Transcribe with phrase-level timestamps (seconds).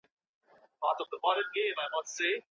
[0.79, 2.31] بېړۍ به راشي